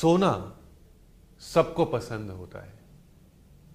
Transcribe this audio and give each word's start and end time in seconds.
सोना 0.00 0.60
सबको 1.40 1.84
पसंद 1.84 2.30
होता 2.30 2.64
है। 2.64 2.72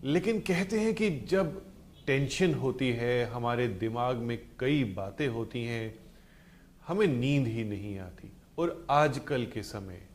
लेकिन 0.03 0.39
कहते 0.39 0.79
हैं 0.79 0.95
कि 0.95 1.19
जब 1.19 1.73
टेंशन 2.07 2.53
होती 2.53 2.89
है, 2.89 3.25
हमारे 3.25 3.67
दिमाग 3.67 4.15
में 4.15 4.49
कई 4.59 4.83
बातें 4.83 5.27
होती 5.27 5.65
हैं, 5.65 5.99
हमें 6.87 7.07
नींद 7.07 7.47
ही 7.47 7.63
नहीं 7.63 7.99
आती। 7.99 8.31
और 8.57 8.87
आजकल 8.89 9.45
के 9.45 9.63
समय, 9.63 10.07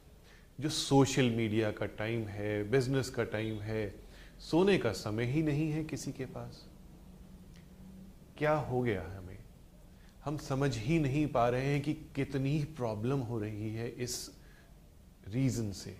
जो 0.61 0.69
सोशल 0.69 1.31
मीडिया 1.31 1.71
का 1.71 1.87
टाइम 1.87 2.25
है, 2.25 2.71
बिज़नेस 2.71 3.11
का 3.11 3.25
टाइम 3.25 3.61
है, 3.61 3.95
सोने 4.41 4.79
का 4.79 4.93
समय 4.93 5.25
ही 5.25 5.43
नहीं 5.43 5.71
है 5.71 5.85
किसी 5.85 6.13
के 6.13 6.25
पास। 6.25 6.69
क्या 8.39 8.53
हो 8.53 8.83
गया 8.83 9.03
हमें? 9.03 9.39
हम 10.25 10.37
समझ 10.37 10.79
ही 10.79 10.99
नहीं 10.99 11.27
पा 11.27 11.49
रहे 11.49 11.67
हैं 11.67 11.83
कि 11.83 11.95
कितनी 11.95 12.65
प्रॉब्लम 12.65 13.19
हो 13.19 13.39
रही 13.39 13.75
है 13.75 13.89
इस 13.89 14.36
रीज़न 15.29 15.73
से। 15.73 15.95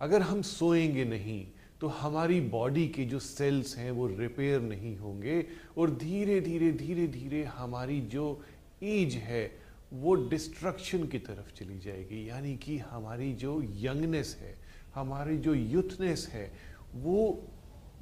अगर 0.00 0.22
हम 0.22 0.42
सोएँगे 0.42 1.04
नहीं 1.04 1.46
तो 1.80 1.88
हमारी 1.88 2.40
बॉडी 2.40 2.86
के 2.88 3.04
जो 3.04 3.18
सेल्स 3.18 3.76
हैं 3.76 3.90
वो 3.90 4.06
रिपेयर 4.06 4.60
नहीं 4.60 4.96
होंगे 4.96 5.44
और 5.78 5.90
धीरे 5.90 6.40
धीरे 6.40 6.70
धीरे 6.72 7.06
धीरे 7.06 7.44
हमारी 7.44 8.00
जो 8.00 8.44
एज 8.82 9.14
है 9.14 9.44
वो 9.92 10.14
डिस्ट्रक्शन 10.28 11.06
की 11.06 11.18
तरफ़ 11.18 11.52
चली 11.54 11.78
जाएगी। 11.78 12.28
यानी 12.28 12.56
कि 12.56 12.78
हमारी 12.78 13.32
जो 13.32 13.62
यंगनेस 13.62 14.36
है, 14.40 14.54
हमारी 14.94 15.36
जो 15.38 15.54
यूथनेस 15.54 16.28
है, 16.32 16.52
वो 16.94 17.42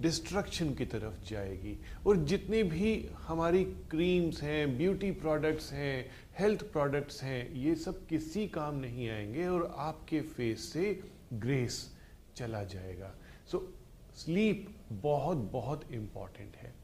डिस्ट्रक्शन 0.00 0.74
की 0.74 0.84
तरफ़ 0.86 1.28
जाएगी। 1.28 1.78
और 2.06 2.16
जितने 2.16 2.62
भी 2.62 3.08
हमारी 3.14 3.64
क्रीम्स 3.64 4.42
हैं 4.42 4.78
ब्यूटी 4.78 5.10
प्रोडक्ट्स 5.10 5.72
हैं 5.72 6.10
हेल्थ 6.38 6.62
प्रोडक्ट्स 6.62 7.22
हैं 7.22 7.52
ये 7.54 7.74
सब 7.74 8.06
किसी 8.06 8.48
काम 8.48 8.74
नहीं 8.74 9.10
आएँगे 9.10 9.48
और 9.48 9.74
आपके 9.76 10.20
फेस 10.20 10.72
से 10.72 11.00
ग्रेस 11.32 11.96
चला 12.36 12.64
जाएगा। 12.64 13.14
सो 13.46 13.58
so, 13.58 14.18
स्लीप 14.18 14.76
बहुत 14.92 15.36
बहुत 15.36 15.92
इंपॉर्टेंट 15.92 16.56
है। 16.56 16.74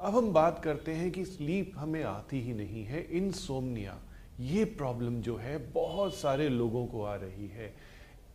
अब 0.00 0.16
हम 0.16 0.32
बात 0.32 0.64
करते 0.64 0.92
हैं 0.92 1.10
कि 1.10 1.24
स्लीप 1.24 1.72
हमें 1.76 2.04
आती 2.04 2.40
ही 2.40 2.54
नहीं 2.54 2.84
है 2.84 3.02
इनसोमनिया 3.02 4.02
ये 4.40 4.64
प्रॉब्लम 4.64 5.20
जो 5.20 5.36
है 5.36 5.72
बहुत 5.72 6.14
सारे 6.14 6.48
लोगों 6.48 6.86
को 6.86 7.02
आ 7.02 7.14
रही 7.14 7.48
है। 7.48 7.74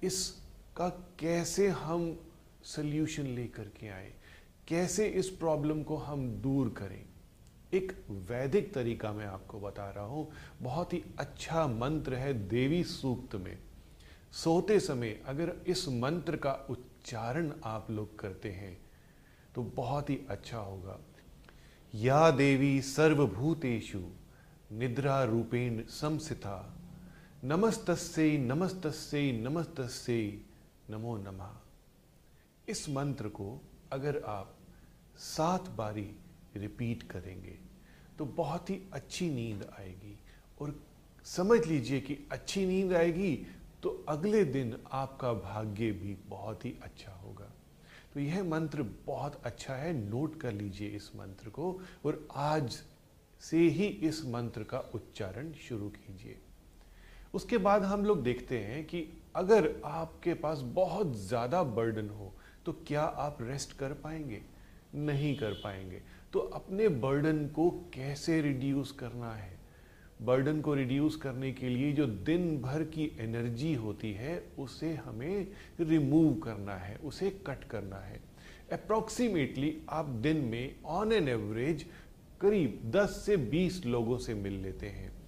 इसका 0.03 0.89
कैसे 1.19 1.67
हम 1.67 2.27
सोल्यूशन 2.63 3.25
लेकर 3.25 3.63
के 3.80 3.88
आए। 3.88 4.13
कैसे 4.67 5.08
इस 5.09 5.30
प्रॉब्लम 5.30 5.83
को 5.83 5.97
हम 5.97 6.30
दूर 6.41 6.69
करें? 6.69 7.05
एक 7.73 7.91
वैदिक 8.30 8.73
तरीका 8.73 9.11
मैं 9.13 9.25
आपको 9.25 9.59
बता 9.59 9.89
रहा 9.89 10.05
हूँ। 10.05 10.27
बहुत 10.61 10.94
ही 10.94 11.03
अच्छा 11.19 11.67
मंत्र 11.67 12.16
है 12.16 12.33
देवी 12.47 12.83
सूक्त 12.83 13.35
में। 13.35 13.58
सोते 14.33 14.80
समय 14.80 15.19
अगर 15.25 15.53
इस 15.67 15.88
मंत्र 15.88 16.38
का 16.38 16.52
उच्चारण 16.69 17.52
आप 17.63 17.91
लोग 17.91 18.18
करते 18.19 18.51
हैं 18.51 18.78
तो 19.56 19.63
बहुत 19.75 20.09
ही 20.09 20.19
अच्छा 20.29 20.57
होगा। 20.57 21.00
या 21.94 22.29
देवी 22.31 22.81
सर्वभूतेषु 22.81 24.00
निद्रा 24.72 25.24
रूपेण 25.24 25.84
समसिता 25.91 26.74
नमस्तस्ये 27.44 28.38
नमस्तस्ये 28.38 29.31
नमस्तस्ये, 29.31 30.41
नमो 30.89 31.18
नमः। 31.18 31.56
इस 32.67 32.89
मंत्र 32.89 33.28
को 33.29 33.45
अगर 33.91 34.22
आप 34.28 34.55
सात 35.17 35.67
बारी 35.69 36.09
रिपीट 36.57 37.03
करेंगे 37.03 37.57
तो 38.17 38.25
बहुत 38.38 38.69
ही 38.69 38.79
अच्छी 38.94 39.29
नींद 39.29 39.63
आएगी। 39.79 40.17
और 40.61 40.73
समझ 41.25 41.59
लीजिए 41.66 42.00
कि 42.00 42.17
अच्छी 42.31 42.66
नींद 42.66 42.94
आएगी 42.94 43.33
तो 43.83 43.89
अगले 44.09 44.44
दिन 44.45 44.75
आपका 44.91 45.31
भाग्य 45.33 45.91
भी 45.91 46.16
बहुत 46.29 46.66
ही 46.66 46.73
अच्छा 46.83 47.11
होगा। 47.13 47.51
तो 48.13 48.19
यह 48.19 48.44
मंत्र 48.44 48.83
बहुत 49.06 49.39
अच्छा 49.45 49.73
है, 49.73 49.94
नोट 50.09 50.39
कर 50.41 50.51
लीजिए 50.51 50.89
इस 50.89 51.11
मंत्र 51.16 51.50
को 51.50 51.72
और 52.06 52.27
आज 52.35 52.79
से 53.41 53.57
ही 53.59 53.85
इस 53.85 54.23
मंत्र 54.25 54.63
का 54.63 54.79
उच्चारण 54.95 55.51
शुरू 55.59 55.89
कीजिए। 55.89 56.38
उसके 57.33 57.57
बाद 57.59 57.83
हम 57.83 58.06
लोग 58.06 58.23
देखते 58.23 58.59
हैं 58.59 58.83
कि 58.85 59.07
अगर 59.35 59.69
आपके 59.85 60.33
पास 60.35 60.61
बहुत 60.75 61.16
ज़्यादा 61.17 61.63
बर्डन 61.63 62.09
हो 62.09 62.33
तो 62.67 62.73
क्या 62.73 63.01
आप 63.01 63.38
रेस्ट 63.41 63.78
कर 63.78 63.94
पाएँगे? 63.94 64.41
नहीं 64.95 65.38
कर 65.38 65.51
पाएँगे। 65.51 66.01
तो 66.33 66.39
अपने 66.39 66.88
बर्डन 66.88 67.47
को 67.47 67.69
कैसे 67.69 68.41
रिड्यूस 68.41 68.91
करना 68.91 69.33
है? 69.33 69.57
बर्डन 70.22 70.61
को 70.61 70.73
रिड्यूस 70.73 71.16
करने 71.16 71.51
के 71.51 71.69
लिए 71.69 71.94
जो 71.94 72.06
दिन 72.07 72.61
भर 72.61 72.83
की 72.83 73.17
एनर्जी 73.19 73.73
होती 73.73 74.13
है, 74.13 74.47
उसे 74.59 74.94
हमें 74.94 75.47
रिमूव 75.79 76.33
करना 76.33 76.75
है, 76.75 76.95
उसे 76.95 77.29
कट 77.29 77.63
करना 77.63 77.95
है। 77.95 78.19
अप्रॉक्सीमेटली 78.72 79.81
आप 79.89 80.06
दिन 80.06 80.38
में 80.38 80.75
ऑन 80.85 81.11
एन 81.11 81.27
एवरेज 81.27 81.85
करीब 82.41 82.81
10 82.85 83.23
से 83.25 83.38
20 83.38 83.85
लोगों 83.85 84.17
से 84.17 84.33
मिल 84.33 84.53
लेते 84.53 84.88
हैं। 84.88 85.26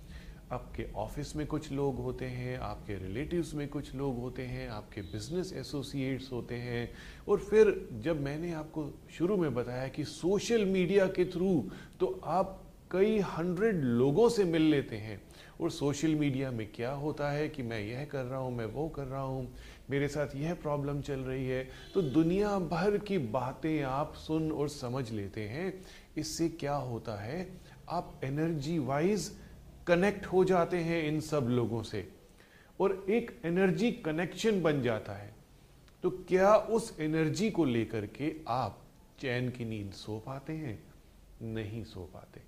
आपके 0.51 0.85
ऑफ़िस 0.95 1.35
में 1.35 1.45
कुछ 1.47 1.71
लोग 1.71 1.97
होते 1.97 2.25
हैं, 2.25 2.57
आपके 2.59 2.95
रिलेटिव्स 2.97 3.53
में 3.53 3.67
कुछ 3.67 3.93
लोग 3.95 4.19
होते 4.19 4.41
हैं, 4.43 4.67
आपके 4.69 5.01
बिज़नेस 5.01 5.51
एसोसिएट्स 5.53 6.31
होते 6.31 6.55
हैं। 6.55 6.89
और 7.27 7.39
फिर 7.39 7.89
जब 8.03 8.21
मैंने 8.21 8.53
आपको 8.53 8.89
शुरू 9.17 9.37
में 9.37 9.53
बताया 9.53 9.87
कि 9.87 10.03
सोशल 10.05 10.65
मीडिया 10.65 11.07
के 11.07 11.25
थ्रू 11.25 11.63
तो 11.99 12.19
आप 12.25 12.59
कई 12.91 13.19
हंड्रेड 13.27 13.83
लोगों 13.83 14.27
से 14.29 14.43
मिल 14.43 14.61
लेते 14.61 14.97
हैं। 14.97 15.21
और 15.61 15.71
सोशल 15.71 16.15
मीडिया 16.15 16.49
में 16.51 16.65
क्या 16.75 16.91
होता 16.93 17.29
है 17.31 17.47
कि 17.49 17.63
मैं 17.63 17.79
यह 17.81 18.05
कर 18.05 18.23
रहा 18.23 18.39
हूँ, 18.39 18.55
मैं 18.55 18.65
वो 18.65 18.87
कर 18.89 19.03
रहा 19.03 19.21
हूँ, 19.21 19.47
मेरे 19.89 20.07
साथ 20.07 20.35
यह 20.35 20.53
प्रॉब्लम 20.53 21.01
चल 21.01 21.19
रही 21.19 21.45
है 21.47 21.67
तो 21.93 22.01
दुनिया 22.01 22.57
भर 22.61 22.97
की 22.97 23.17
बातें 23.17 23.81
आप 23.83 24.13
सुन 24.17 24.51
और 24.51 24.69
समझ 24.69 25.09
लेते 25.11 25.41
हैं। 25.43 25.73
इससे 26.17 26.49
क्या 26.49 26.75
होता 26.75 27.21
है, 27.21 27.47
आप 27.89 28.19
एनर्जी 28.23 28.77
वाइज 28.79 29.31
कनेक्ट 29.89 30.25
हो 30.25 30.45
जाते 30.45 30.77
हैं 30.77 31.03
इन 31.03 31.19
सब 31.19 31.47
लोगों 31.49 31.83
से 31.83 32.09
और 32.79 33.05
एक 33.09 33.41
एनर्जी 33.45 33.91
कनेक्शन 33.91 34.61
बन 34.61 34.81
जाता 34.81 35.13
है। 35.13 35.33
तो 36.03 36.09
क्या 36.09 36.55
उस 36.55 36.97
एनर्जी 36.99 37.51
को 37.51 37.65
लेकर 37.65 38.05
के 38.05 38.35
आप 38.47 38.81
चैन 39.19 39.49
की 39.49 39.65
नींद 39.65 39.91
सो 39.91 40.19
पाते 40.19 40.53
हैं? 40.53 40.83
नहीं 41.41 41.83
सो 41.83 42.09
पाते। 42.13 42.41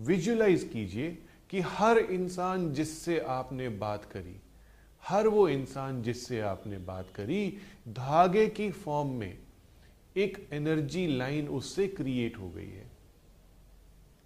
विजुलाइज 0.00 0.70
कीजिए 0.72 1.18
कि 1.50 1.60
हर 1.60 1.98
इंसान 1.98 2.72
जिससे 2.72 3.18
आपने 3.18 3.68
बात 3.68 4.04
करी, 4.04 4.36
हर 5.08 5.28
वो 5.28 5.48
इंसान 5.48 6.02
जिससे 6.02 6.40
आपने 6.40 6.78
बात 6.78 7.10
करी, 7.14 7.58
धागे 7.88 8.46
की 8.46 8.70
फॉर्म 8.70 9.08
में 9.08 9.38
एक 10.16 10.48
एनर्जी 10.52 11.06
लाइन 11.06 11.48
उससे 11.48 11.88
क्रिएट 11.88 12.38
हो 12.38 12.50
गई 12.50 12.70
है। 12.70 12.93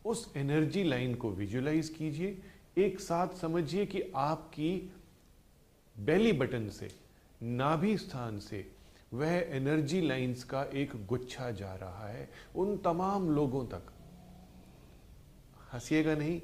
उस 0.04 0.32
एनर्जी 0.36 0.84
लाइन 0.84 1.14
को 1.14 1.30
विजुलाइज 1.30 1.88
कीजिए। 1.88 2.42
एक 2.78 3.00
साथ 3.00 3.28
समझिए 3.28 3.86
कि 3.86 4.02
आपकी 4.16 4.92
बेली 5.98 6.32
बटन 6.32 6.68
से, 6.68 6.90
नाभि 7.42 7.98
स्थान 7.98 8.38
से, 8.38 8.70
वह 9.14 9.32
एनर्जी 9.32 10.00
लाइंस 10.00 10.44
का 10.44 10.62
एक 10.64 11.06
गुच्छा 11.06 11.50
जा 11.50 11.74
रहा 11.74 12.08
है 12.08 12.30
उन 12.56 12.76
तमाम 12.76 13.30
लोगों 13.30 13.66
तक। 13.66 13.92
हंसीएगा 15.72 16.14
नहीं। 16.14 16.40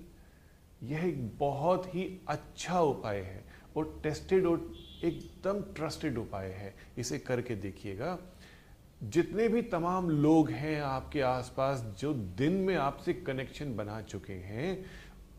यह 0.82 1.04
एक 1.04 1.38
बहुत 1.38 1.94
ही 1.94 2.20
अच्छा 2.28 2.80
उपाय 2.80 3.20
है 3.20 3.44
और 3.76 4.00
टेस्टेड 4.02 4.46
और 4.46 4.72
एकदम 5.04 5.60
ट्रस्टेड 5.60 6.18
उपाय 6.18 6.48
है। 6.48 6.74
इसे 6.98 7.18
करके 7.18 7.54
देखिएगा। 7.54 8.18
जितने 9.04 9.48
भी 9.48 9.62
तमाम 9.62 10.08
लोग 10.10 10.50
हैं 10.50 10.80
आपके 10.80 11.20
आसपास 11.20 11.80
जो 12.00 12.12
दिन 12.38 12.52
में 12.52 12.74
आपसे 12.76 13.12
कनेक्शन 13.12 13.74
बना 13.76 14.00
चुके 14.02 14.32
हैं, 14.32 14.84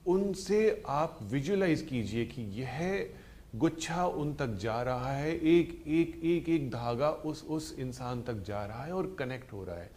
उनसे 0.05 0.83
आप 0.87 1.19
विजुलाइज 1.23 1.81
कीजिए 1.81 2.25
कि 2.25 2.41
यह 2.61 3.09
गुच्छा 3.55 4.05
उन 4.05 4.33
तक 4.33 4.55
जा 4.55 4.81
रहा 4.81 5.11
है, 5.11 5.35
एक 5.35 5.83
एक 5.87 6.21
एक 6.25 6.49
एक 6.49 6.69
धागा 6.71 7.09
उस 7.09 7.43
उस 7.43 7.75
इंसान 7.79 8.21
तक 8.21 8.43
जा 8.43 8.65
रहा 8.65 8.83
है 8.85 8.93
और 8.93 9.15
कनेक्ट 9.19 9.53
हो 9.53 9.63
रहा 9.63 9.75
है। 9.75 9.89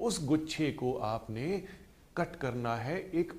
उस 0.00 0.24
गुच्छे 0.26 0.70
को 0.72 0.92
आपने 0.94 1.62
कट 2.16 2.36
करना 2.36 2.76
है 2.76 2.98
एक 3.14 3.32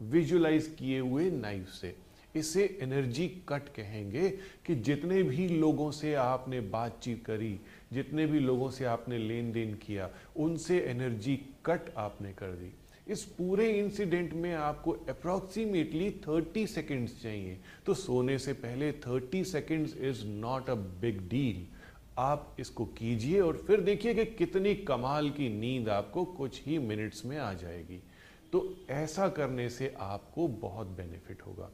विजुलाइज 0.00 0.66
किए 0.78 0.98
हुए 0.98 1.30
नाइफ 1.30 1.68
से। 1.70 1.94
इसे 2.34 2.78
एनर्जी 2.82 3.26
कट 3.48 3.68
कहेंगे 3.68 4.28
कि 4.66 4.74
जितने 4.74 5.22
भी 5.22 5.48
लोगों 5.48 5.90
से 5.90 6.14
आपने 6.14 6.60
बातचीत 6.60 7.24
करी 7.24 7.58
जितने 7.92 8.26
भी 8.26 8.38
लोगों 8.38 8.70
से 8.70 8.84
आपने 8.84 9.18
लेन 9.18 9.52
देन 9.52 9.74
किया, 9.74 10.10
उनसे 10.36 10.80
एनर्जी 10.80 11.36
कट 11.36 11.80
आपने 11.96 12.32
कर 12.32 12.50
दी। 12.52 12.72
इस 13.12 13.24
पूरे 13.24 13.78
इंसिडेंट 13.78 14.32
में 14.32 14.54
आपको 14.54 14.90
अप्रोक्सीमेटली 14.90 16.10
30 16.10 16.74
सेकेंड्स 16.74 17.22
चाहिए। 17.22 17.60
तो 17.86 17.94
सोने 17.94 18.38
से 18.38 18.52
पहले 18.52 18.92
30 18.92 19.44
seconds 19.44 19.96
is 19.96 20.26
not 20.26 20.70
a 20.70 20.74
big 20.74 21.28
deal 21.28 21.66
आप 22.18 22.56
इसको 22.60 22.84
कीजिए 22.84 23.40
और 23.40 23.56
फिर 23.56 23.80
देखिए 23.80 24.14
कि 24.14 24.24
कितनी 24.24 24.74
कमाल 24.74 25.30
की 25.30 25.48
नींद 25.48 25.88
आपको 25.88 26.24
कुछ 26.24 26.66
ही 26.66 26.78
मिनट्स 26.78 27.24
में 27.24 27.38
आ 27.38 27.52
जाएगी। 27.52 28.02
तो 28.52 28.76
ऐसा 28.90 29.28
करने 29.28 29.68
से 29.68 29.94
आपको 29.98 30.48
बहुत 30.48 30.86
बेनिफिट 30.86 31.42
होगा। 31.42 31.70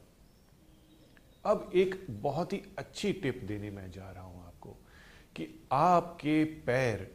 अब 1.45 1.71
एक 1.75 2.07
बहुत 2.09 2.53
ही 2.53 2.61
अच्छी 2.77 3.13
टिप 3.13 3.41
देने 3.43 3.69
मैं 3.69 3.91
जा 3.91 4.11
रहा 4.11 4.23
हूँ 4.23 4.44
कि 5.35 5.47
आपके 5.71 6.43
पैर 6.43 7.11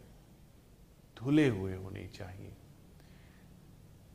धुले 1.19 1.49
हुए 1.49 1.75
होने 1.75 2.08
चाहिए। 2.14 2.52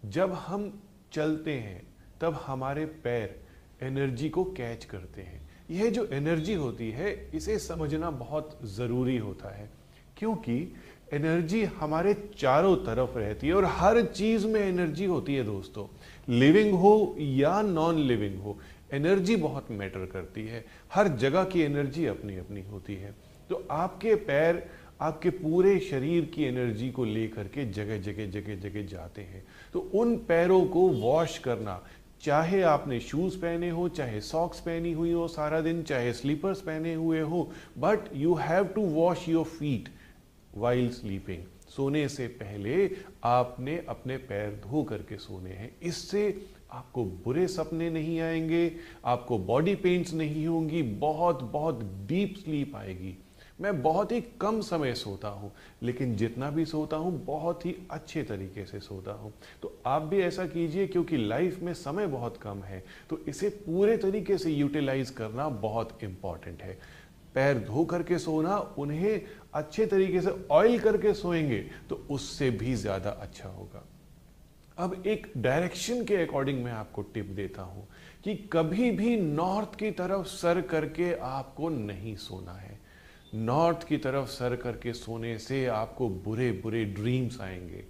जब 0.05 0.33
हम 0.33 0.83
चलते 1.11 1.53
हैं, 1.53 1.87
तब 2.21 2.33
हमारे 2.45 2.85
पैर 2.85 3.39
एनर्जी 3.81 4.29
को 4.29 4.43
कैच 4.43 4.85
करते 4.85 5.21
हैं। 5.21 5.49
यह 5.71 5.89
जो 5.89 6.05
एनर्जी 6.05 6.53
होती 6.53 6.91
है, 6.91 7.31
इसे 7.33 7.59
समझना 7.59 8.11
बहुत 8.11 8.59
ज़रूरी 8.63 9.17
होता 9.17 9.55
है, 9.55 9.69
क्योंकि 10.17 10.73
एनर्जी 11.13 11.63
हमारे 11.63 12.31
चारों 12.37 12.75
तरफ़ 12.75 13.17
रहती 13.17 13.47
है 13.47 13.53
और 13.53 13.65
हर 13.65 14.05
चीज़ 14.05 14.47
में 14.47 14.61
एनर्जी 14.61 15.05
होती 15.05 15.35
है 15.35 15.43
दोस्तों। 15.43 15.87
लिविंग 16.29 16.73
हो 16.73 17.15
या 17.19 17.61
नॉन 17.61 17.95
लिविंग 17.95 18.39
हो, 18.39 18.59
एनर्जी 18.93 19.35
बहुत 19.35 19.71
मैटर 19.71 20.05
करती 20.05 20.47
है। 20.47 20.65
हर 20.93 21.07
जगह 21.07 21.43
की 21.43 21.61
एनर्जी 21.61 22.05
अपनी 22.05 22.37
अपनी 22.37 22.61
होती 22.61 22.95
है। 22.95 23.24
तो 23.49 23.67
आपके 23.71 24.15
पैर, 24.15 24.63
आपके 25.01 25.29
पूरे 25.29 25.79
शरीर 25.79 26.25
की 26.25 26.43
एनर्जी 26.43 26.89
को 26.91 27.05
लेकर 27.05 27.47
के 27.47 27.65
जगह 27.65 27.97
जगह 28.01 28.25
जगह 28.31 28.55
जगह 28.59 28.85
जाते 28.87 29.21
हैं। 29.21 29.43
तो 29.73 29.79
उन 29.95 30.15
पैरों 30.17 30.65
को 30.65 30.87
वॉश 30.89 31.37
करना, 31.37 31.81
चाहे 32.21 32.61
आपने 32.61 32.99
शूज़ 32.99 33.37
पहने 33.37 33.69
हो, 33.69 33.87
चाहे 33.89 34.21
सॉक्स 34.21 34.59
पहनी 34.59 34.91
हुई 34.93 35.11
हो 35.11 35.27
सारा 35.27 35.59
दिन, 35.61 35.83
चाहे 35.83 36.13
स्लीपर्स 36.13 36.61
पहने 36.61 36.93
हुए 36.93 37.19
हो 37.19 37.51
but 37.77 38.09
you 38.13 38.33
have 38.33 38.65
to 38.65 38.81
wash 38.81 39.27
your 39.29 39.45
feet 39.45 39.89
while 40.57 40.89
sleeping 40.89 41.43
सोने 41.67 42.07
से 42.09 42.27
पहले 42.27 42.89
आपने 43.23 43.77
अपने 43.89 44.17
पैर 44.17 44.51
धो 44.65 44.83
करके 44.83 45.17
सोने 45.17 45.49
हैं। 45.49 45.71
इससे 45.83 46.41
आपको 46.71 47.03
बुरे 47.05 47.47
सपने 47.47 47.89
नहीं 47.89 48.19
आएँगे, 48.19 48.71
आपको 49.05 49.37
बॉडी 49.39 49.75
पेन्स 49.75 50.13
नहीं 50.13 50.45
होंगी, 50.47 50.81
बहुत 50.83 51.43
बहुत 51.43 51.83
डीप 52.07 52.35
स्लीप 52.37 52.75
आएगी। 52.75 53.17
मैं 53.59 53.81
बहुत 53.81 54.11
ही 54.11 54.19
कम 54.41 54.59
समय 54.61 54.93
सोता 54.93 55.27
हूँ, 55.27 55.51
लेकिन 55.83 56.15
जितना 56.15 56.49
भी 56.49 56.65
सोता 56.65 56.97
हूँ, 56.97 57.23
बहुत 57.25 57.65
ही 57.65 57.75
अच्छे 57.91 58.23
तरीके 58.23 58.65
से 58.65 58.79
सोता 58.79 59.11
हूँ। 59.11 59.31
तो 59.61 59.73
आप 59.85 60.01
भी 60.01 60.19
ऐसा 60.21 60.45
कीजिए 60.47 60.87
क्योंकि 60.87 61.17
लाइफ 61.17 61.61
में 61.63 61.73
समय 61.73 62.07
बहुत 62.07 62.37
कम 62.37 62.63
है 62.63 62.83
तो 63.09 63.19
इसे 63.27 63.49
पूरे 63.65 63.97
तरीके 63.97 64.37
से 64.37 64.51
यूटिलाइज 64.51 65.09
करना 65.09 65.47
बहुत 65.49 65.97
इंपॉर्टेंट 66.03 66.61
है। 66.61 66.77
पैर 67.35 67.59
धो 67.59 67.83
करके 67.85 68.17
सोना, 68.19 68.57
उन्हें 68.77 69.21
अच्छे 69.53 69.85
तरीके 69.85 70.21
से 70.21 70.35
ऑयल 70.51 70.79
करके 70.79 71.13
सोएँगे 71.13 71.59
तो 71.89 72.05
उससे 72.09 72.49
भी 72.51 72.75
ज़्यादा 72.75 73.09
अच्छा 73.11 73.49
होगा। 73.49 73.85
अब 74.77 75.03
एक 75.07 75.31
डायरेक्शन 75.37 76.03
के 76.05 76.15
अकॉर्डिंग 76.17 76.63
मैं 76.63 76.71
आपको 76.71 77.01
टिप 77.03 77.25
देता 77.25 77.61
हूँ 77.61 77.87
कि 78.23 78.35
कभी 78.53 78.89
भी 78.91 79.15
नॉर्थ 79.17 79.75
की 79.75 79.91
तरफ़ 79.91 80.25
सर 80.27 80.61
करके 80.61 81.13
आपको 81.15 81.69
नहीं 81.69 82.15
सोना 82.17 82.53
है। 82.53 82.79
नॉर्थ 83.35 83.87
की 83.87 83.97
तरफ़ 83.97 84.27
सर 84.29 84.55
करके 84.55 84.93
सोने 84.93 85.37
से 85.39 85.65
आपको 85.67 86.09
बुरे 86.25 86.51
बुरे 86.63 86.85
ड्रीम्स 86.85 87.39
आएँगे 87.41 87.83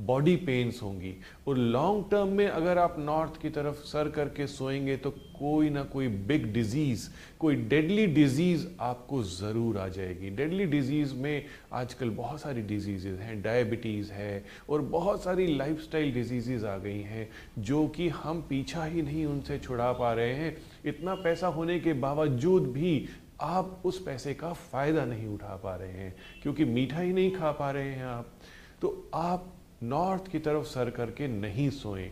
बॉडी 0.00 0.34
पेन्स 0.36 0.82
होंगी। 0.82 1.14
और 1.48 1.56
लॉन्ग 1.56 2.04
टर्म 2.10 2.28
में 2.28 2.46
अगर 2.46 2.78
आप 2.78 2.96
नॉर्थ 2.98 3.40
की 3.42 3.50
तरफ़ 3.50 3.76
सर 3.84 4.08
करके 4.10 4.46
सोएँगे 4.46 4.96
तो 4.96 5.10
कोई 5.10 5.70
ना 5.70 5.82
कोई 5.84 6.08
बिग 6.08 6.46
डिज़ीज़ 6.52 7.08
कोई 7.40 7.56
डेडली 7.64 8.06
डिज़ीज़ 8.06 8.66
आपको 8.80 9.22
ज़रूर 9.22 9.78
आ 9.78 9.86
जाएगी। 9.88 10.30
डेडली 10.30 10.66
डिज़ीज़ 10.66 11.14
में 11.14 11.44
आजकल 11.72 12.10
बहुत 12.10 12.40
सारी 12.40 12.62
डिजीजेज 12.62 13.20
हैं 13.20 13.40
डायबिटीज़ 13.42 14.12
है 14.12 14.44
और 14.70 14.82
बहुत 14.88 15.22
सारी 15.24 15.46
लाइफस्टाइल 15.56 16.12
डिजीजेज 16.14 16.64
आ 16.64 16.76
गई 16.78 17.00
हैं 17.02 17.28
जो 17.60 17.86
कि 17.88 18.08
हम 18.08 18.46
पीछा 18.50 18.84
ही 18.84 19.02
नहीं 19.02 19.26
उनसे 19.26 19.58
छुड़ा 19.58 19.92
पा 19.92 20.12
रहे 20.12 20.34
हैं। 20.34 20.56
इतना 20.86 21.14
पैसा 21.14 21.46
होने 21.48 21.78
के 21.80 21.92
बावजूद 21.94 22.72
भी 22.72 23.08
आप 23.40 23.82
उस 23.84 24.02
पैसे 24.02 24.34
का 24.34 24.52
फ़ायदा 24.52 25.04
नहीं 25.04 25.26
उठा 25.26 25.56
पा 25.56 25.76
रहे 25.76 25.92
हैं, 25.92 26.14
क्योंकि 26.42 26.64
मीठा 26.64 27.00
ही 27.00 27.12
नहीं 27.12 27.30
खा 27.30 27.52
पा 27.52 27.70
रहे 27.70 27.90
हैं 27.90 28.04
आप। 28.04 28.32
तो 28.80 29.10
आप 29.14 29.52
नॉर्थ 29.82 30.28
की 30.28 30.38
तरफ़ 30.38 30.64
सर 30.64 30.90
करके 30.90 31.28
नहीं 31.28 31.70
सोएँ। 31.70 32.10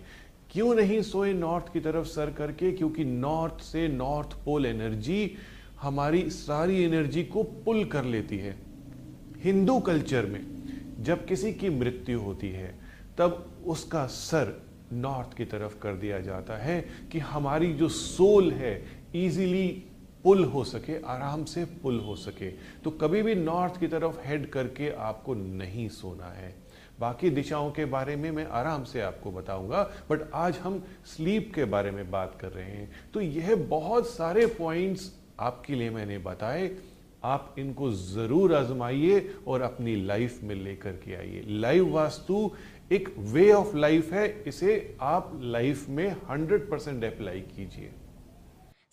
क्यों 0.50 0.74
नहीं 0.74 1.02
सोए 1.02 1.32
नॉर्थ 1.32 1.72
की 1.72 1.80
तरफ़ 1.80 2.06
सर 2.06 2.30
करके? 2.30 2.72
क्योंकि 2.72 3.04
नॉर्थ 3.04 3.62
से 3.62 3.88
नॉर्थ 3.88 4.36
पोल 4.44 4.66
एनर्जी 4.66 5.34
हमारी 5.80 6.30
सारी 6.30 6.82
एनर्जी 6.82 7.24
को 7.24 7.42
पुल 7.42 7.84
कर 7.84 8.04
लेती 8.04 8.38
है। 8.38 8.56
हिंदू 9.38 9.78
कल्चर 9.80 10.26
में 10.26 10.44
जब 11.00 11.26
किसी 11.26 11.52
की 11.52 11.70
मृत्यु 11.70 12.20
होती 12.20 12.48
है, 12.48 12.78
तब 13.18 13.62
उसका 13.66 14.06
सर 14.06 14.62
नॉर्थ 14.92 15.36
की 15.36 15.44
तरफ़ 15.44 15.78
कर 15.78 15.92
दिया 15.92 16.20
जाता 16.20 16.56
है 16.56 16.80
कि 17.12 17.18
हमारी 17.18 17.72
जो 17.72 17.88
सोल 17.88 18.50
है 18.52 18.74
इजीली 19.14 19.84
पुल 20.26 20.44
हो 20.44 20.64
सके, 20.64 20.92
आराम 21.04 21.44
से 21.44 21.64
पुल 21.64 22.00
हो 22.00 22.16
सके। 22.16 22.50
तो 22.84 22.90
कभी 22.90 23.22
भी 23.22 23.34
नॉर्थ 23.34 23.80
की 23.80 23.86
तरफ़ 23.86 24.18
हेड 24.24 24.50
करके 24.50 24.90
आपको 24.90 25.34
नहीं 25.34 25.88
सोना 25.88 26.26
है। 26.26 26.54
बाकी 27.00 27.30
दिशाओं 27.30 27.70
के 27.70 27.84
बारे 27.84 28.16
में 28.16 28.30
मैं 28.30 28.46
आराम 28.46 28.84
से 28.84 29.00
आपको 29.00 29.32
बताऊँगा, 29.32 29.82
बट 30.10 30.30
आज 30.34 30.56
हम 30.56 30.82
स्लीप 31.06 31.52
के 31.54 31.64
बारे 31.64 31.90
में 31.90 32.10
बात 32.10 32.38
कर 32.40 32.48
रहे 32.48 32.64
हैं। 32.64 32.90
तो 33.14 33.20
यह 33.20 33.54
बहुत 33.56 34.08
सारे 34.08 34.46
पॉइंट्स 34.46 35.12
आपके 35.40 35.74
लिए 35.74 35.90
मैंने 35.90 36.18
बताए। 36.18 36.70
आप 37.24 37.54
इनको 37.58 37.90
ज़रूर 37.92 38.54
आजमाइए 38.54 39.34
और 39.46 39.60
अपनी 39.60 39.94
लाइफ 39.96 40.42
में 40.42 40.54
लेकर 40.54 40.92
के 40.92 41.14
आइए। 41.14 41.44
लाइव 41.48 41.88
वास्तु 41.88 42.50
एक 42.92 43.14
वे 43.18 43.52
ऑफ़ 43.52 43.76
लाइफ 43.76 44.12
है। 44.12 44.44
इसे 44.46 44.96
आप 45.00 45.38
लाइफ 45.42 45.88
में 45.88 46.16
100 46.30 46.70
परसेंट 46.70 47.04
अप्लाई 47.04 47.40
कीजिए। 47.40 47.90